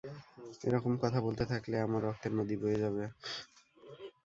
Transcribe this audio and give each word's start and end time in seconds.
এরকম 0.63 0.93
কথা 1.03 1.19
বলতে 1.25 1.43
থাকলে 1.51 1.75
আমার 1.79 2.01
রক্তের 2.03 2.33
নদী 2.39 2.55
বয়ে 2.61 2.81
যাবে। 2.83 3.03